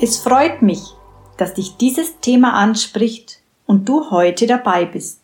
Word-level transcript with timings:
Es 0.00 0.16
freut 0.18 0.62
mich, 0.62 0.94
dass 1.38 1.54
dich 1.54 1.76
dieses 1.76 2.20
Thema 2.20 2.52
anspricht 2.52 3.40
und 3.66 3.88
du 3.88 4.12
heute 4.12 4.46
dabei 4.46 4.84
bist. 4.84 5.20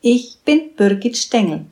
Ich 0.00 0.38
bin 0.46 0.74
Birgit 0.74 1.18
Stengel. 1.18 1.66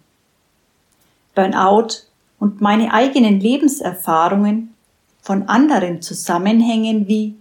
Burnout 1.35 2.03
und 2.38 2.61
meine 2.61 2.93
eigenen 2.93 3.40
Lebenserfahrungen 3.40 4.75
von 5.22 5.44
anderen 5.44 6.03
Zusammenhängen 6.03 7.08
wie 7.08 7.37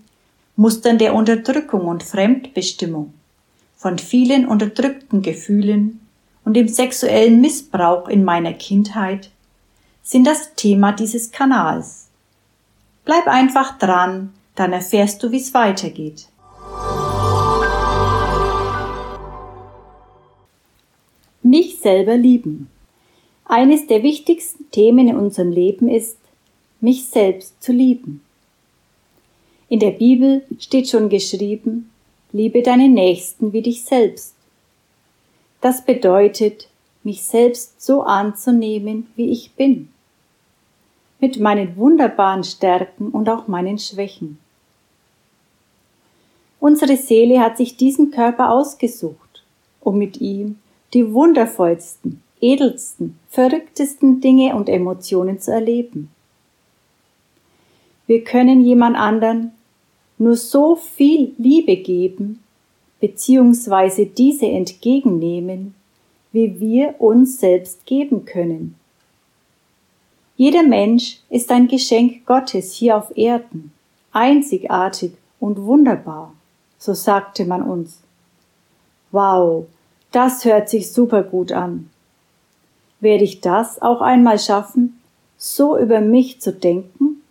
Mustern 0.56 0.98
der 0.98 1.14
Unterdrückung 1.14 1.88
und 1.88 2.02
Fremdbestimmung, 2.02 3.14
von 3.76 4.00
vielen 4.00 4.48
unterdrückten 4.48 5.22
Gefühlen 5.22 6.00
und 6.46 6.54
dem 6.54 6.70
sexuellen 6.70 7.42
Missbrauch 7.42 8.08
in 8.08 8.24
meiner 8.24 8.54
Kindheit 8.54 9.30
sind 10.04 10.26
das 10.26 10.56
Thema 10.56 10.94
dieses 10.94 11.32
Kanals. 11.32 12.08
Bleib 13.04 13.28
einfach 13.28 13.78
dran, 13.78 14.32
dann 14.56 14.74
erfährst 14.74 15.22
du, 15.22 15.32
wie 15.32 15.38
es 15.38 15.54
weitergeht. 15.54 16.28
Mich 21.44 21.80
selber 21.80 22.18
lieben. 22.18 22.70
Eines 23.46 23.86
der 23.86 24.02
wichtigsten 24.02 24.72
Themen 24.72 25.08
in 25.08 25.18
unserem 25.18 25.52
Leben 25.52 25.88
ist, 25.88 26.18
mich 26.82 27.06
selbst 27.06 27.62
zu 27.62 27.72
lieben. 27.72 28.22
In 29.70 29.80
der 29.80 29.92
Bibel 29.92 30.44
steht 30.60 30.90
schon 30.90 31.10
geschrieben, 31.10 31.92
liebe 32.32 32.62
deinen 32.64 32.94
Nächsten 32.94 33.54
wie 33.54 33.62
dich 33.62 33.84
selbst. 33.84 34.36
Das 35.62 35.86
bedeutet, 35.86 36.68
mich 37.04 37.24
selbst 37.24 37.82
so 37.82 38.02
anzunehmen, 38.02 39.08
wie 39.16 39.30
ich 39.32 39.54
bin, 39.54 39.90
mit 41.20 41.40
meinen 41.40 41.78
wunderbaren 41.78 42.44
Stärken 42.44 43.10
und 43.10 43.30
auch 43.30 43.48
meinen 43.48 43.78
Schwächen. 43.78 44.40
Unsere 46.68 46.98
Seele 46.98 47.42
hat 47.42 47.58
sich 47.58 47.78
diesen 47.78 48.10
Körper 48.10 48.50
ausgesucht, 48.50 49.44
um 49.82 50.00
mit 50.00 50.20
ihm 50.20 50.58
die 50.96 51.14
wundervollsten, 51.14 52.24
edelsten, 52.42 53.20
verrücktesten 53.30 54.20
Dinge 54.20 54.56
und 54.56 54.68
Emotionen 54.68 55.40
zu 55.40 55.52
erleben. 55.52 56.10
Wir 58.08 58.24
können 58.24 58.66
jemand 58.66 58.98
anderen 58.98 59.52
nur 60.18 60.36
so 60.36 60.76
viel 60.76 61.36
Liebe 61.38 61.78
geben, 61.78 62.40
beziehungsweise 63.00 64.08
diese 64.08 64.48
entgegennehmen, 64.48 65.76
wie 66.32 66.60
wir 66.60 66.96
uns 66.98 67.40
selbst 67.40 67.86
geben 67.86 68.26
können. 68.26 68.74
Jeder 70.36 70.64
Mensch 70.64 71.20
ist 71.30 71.52
ein 71.52 71.68
Geschenk 71.68 72.26
Gottes 72.26 72.74
hier 72.74 72.98
auf 72.98 73.16
Erden, 73.16 73.72
einzigartig 74.12 75.12
und 75.40 75.62
wunderbar, 75.62 76.34
so 76.86 76.94
sagte 76.94 77.46
man 77.46 77.64
uns. 77.64 77.98
Wow, 79.12 79.66
das 80.12 80.46
hört 80.46 80.70
sich 80.70 80.92
super 80.92 81.24
gut 81.24 81.52
an. 81.52 81.90
Werde 83.00 83.24
ich 83.24 83.42
das 83.42 83.82
auch 83.82 84.02
einmal 84.02 84.38
schaffen, 84.38 85.02
so 85.36 85.78
über 85.78 86.00
mich 86.00 86.42
zu 86.42 86.54
denken? 86.54 87.24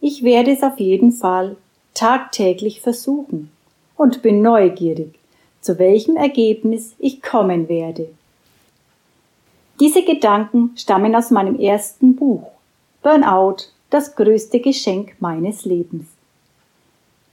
Ich 0.00 0.24
werde 0.24 0.50
es 0.50 0.62
auf 0.64 0.80
jeden 0.80 1.12
Fall 1.12 1.56
tagtäglich 1.94 2.80
versuchen 2.80 3.50
und 3.96 4.22
bin 4.22 4.42
neugierig, 4.42 5.14
zu 5.60 5.78
welchem 5.78 6.16
Ergebnis 6.16 6.94
ich 6.98 7.22
kommen 7.22 7.68
werde. 7.68 8.08
Diese 9.78 10.04
Gedanken 10.04 10.72
stammen 10.76 11.14
aus 11.14 11.30
meinem 11.30 11.60
ersten 11.60 12.16
Buch 12.16 12.50
Burnout, 13.02 13.68
das 13.90 14.16
größte 14.16 14.58
Geschenk 14.58 15.14
meines 15.20 15.64
Lebens. 15.64 16.06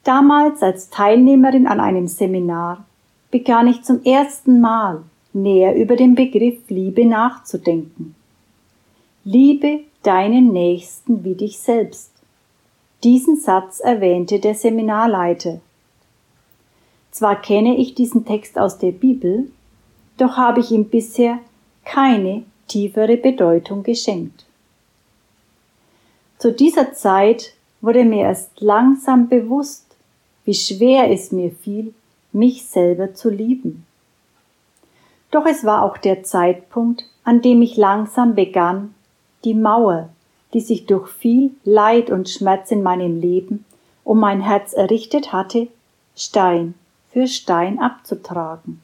Damals 0.03 0.63
als 0.63 0.89
Teilnehmerin 0.89 1.67
an 1.67 1.79
einem 1.79 2.07
Seminar 2.07 2.85
begann 3.29 3.67
ich 3.67 3.84
zum 3.84 4.03
ersten 4.03 4.59
Mal 4.59 5.03
näher 5.34 5.75
über 5.75 5.95
den 5.95 6.16
Begriff 6.16 6.69
Liebe 6.69 7.06
nachzudenken. 7.06 8.16
Liebe 9.23 9.81
deinen 10.03 10.51
Nächsten 10.51 11.23
wie 11.23 11.35
dich 11.35 11.59
selbst. 11.59 12.11
Diesen 13.03 13.40
Satz 13.40 13.79
erwähnte 13.79 14.40
der 14.40 14.56
Seminarleiter. 14.56 15.61
Zwar 17.11 17.40
kenne 17.41 17.78
ich 17.78 17.94
diesen 17.94 18.25
Text 18.25 18.57
aus 18.57 18.78
der 18.78 18.91
Bibel, 18.91 19.51
doch 20.17 20.38
habe 20.38 20.59
ich 20.61 20.72
ihm 20.72 20.85
bisher 20.85 21.40
keine 21.85 22.44
tiefere 22.67 23.17
Bedeutung 23.17 23.84
geschenkt. 23.84 24.45
Zu 26.38 26.51
dieser 26.53 26.94
Zeit 26.94 27.53
wurde 27.81 28.03
mir 28.03 28.23
erst 28.23 28.61
langsam 28.61 29.28
bewusst, 29.28 29.91
wie 30.46 30.53
schwer 30.53 31.12
es 31.12 31.31
mir 31.31 31.52
fiel, 31.52 31.94
mich 32.31 32.66
selber 32.66 33.13
zu 33.13 33.29
lieben. 33.29 33.85
Doch 35.31 35.46
es 35.46 35.63
war 35.63 35.84
auch 35.84 35.97
der 35.97 36.24
Zeitpunkt, 36.24 37.03
an 37.24 37.41
dem 37.41 37.62
ich 37.62 37.78
langsam 37.78 38.35
begann, 38.35 38.94
die 39.44 39.53
Mauer, 39.53 40.09
die 40.53 40.59
sich 40.59 40.85
durch 40.85 41.09
viel 41.09 41.52
Leid 41.63 42.09
und 42.09 42.29
Schmerz 42.29 42.72
in 42.72 42.84
meinem 42.84 43.19
Leben 43.19 43.66
um 44.03 44.19
mein 44.19 44.41
Herz 44.41 44.74
errichtet 44.74 45.31
hatte, 45.31 45.68
Stein 46.16 46.73
für 47.12 47.28
Stein 47.28 47.79
abzutragen. 47.79 48.81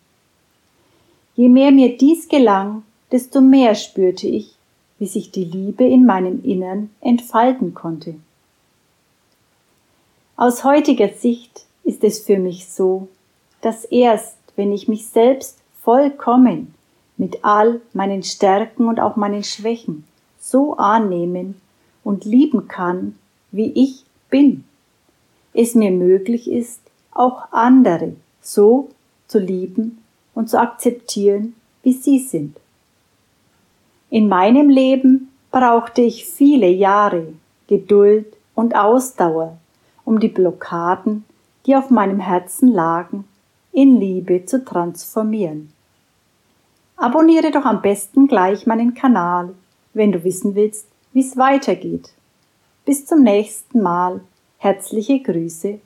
Je 1.35 1.49
mehr 1.49 1.71
mir 1.71 1.97
dies 1.97 2.27
gelang, 2.27 2.83
desto 3.11 3.41
mehr 3.41 3.75
spürte 3.75 4.27
ich, 4.27 4.55
wie 4.99 5.07
sich 5.07 5.31
die 5.31 5.45
Liebe 5.45 5.85
in 5.85 6.05
meinem 6.05 6.43
Innern 6.43 6.89
entfalten 7.01 7.73
konnte. 7.73 8.15
Aus 10.39 10.63
heutiger 10.63 11.09
Sicht 11.09 11.65
ist 11.83 12.03
es 12.03 12.19
für 12.19 12.37
mich 12.37 12.69
so, 12.69 13.07
dass 13.61 13.85
erst, 13.85 14.37
wenn 14.55 14.71
ich 14.71 14.87
mich 14.87 15.07
selbst 15.07 15.57
vollkommen 15.81 16.75
mit 17.17 17.43
all 17.43 17.81
meinen 17.93 18.21
Stärken 18.21 18.87
und 18.87 18.99
auch 18.99 19.15
meinen 19.15 19.43
Schwächen 19.43 20.03
so 20.39 20.75
annehmen 20.75 21.59
und 22.03 22.23
lieben 22.23 22.67
kann, 22.67 23.17
wie 23.51 23.71
ich 23.73 24.05
bin, 24.29 24.63
es 25.55 25.73
mir 25.73 25.89
möglich 25.89 26.47
ist, 26.51 26.81
auch 27.09 27.51
andere 27.51 28.13
so 28.39 28.89
zu 29.27 29.39
lieben 29.39 30.03
und 30.35 30.51
zu 30.51 30.59
akzeptieren, 30.59 31.55
wie 31.81 31.93
sie 31.93 32.19
sind. 32.19 32.55
In 34.11 34.29
meinem 34.29 34.69
Leben 34.69 35.29
brauchte 35.49 36.03
ich 36.03 36.25
viele 36.27 36.69
Jahre 36.69 37.33
Geduld 37.65 38.27
und 38.53 38.75
Ausdauer, 38.75 39.57
um 40.07 40.21
die 40.21 40.29
Blockaden, 40.29 41.25
die 41.65 41.75
auf 41.75 41.89
meinem 41.89 42.21
Herzen 42.21 42.71
lagen, 42.71 43.25
in 43.73 43.99
Liebe 43.99 44.45
zu 44.45 44.63
transformieren. 44.63 45.73
Abonniere 46.95 47.51
doch 47.51 47.65
am 47.65 47.81
besten 47.81 48.27
gleich 48.27 48.65
meinen 48.65 48.93
Kanal, 48.93 49.53
wenn 49.93 50.13
du 50.13 50.23
wissen 50.23 50.55
willst, 50.55 50.87
wie 51.11 51.19
es 51.19 51.35
weitergeht. 51.35 52.13
Bis 52.85 53.05
zum 53.05 53.21
nächsten 53.21 53.81
Mal. 53.81 54.21
Herzliche 54.59 55.19
Grüße, 55.19 55.81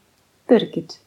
Birgit. 0.48 1.00